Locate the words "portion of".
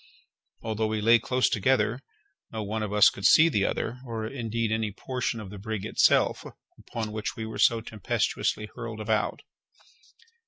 4.91-5.51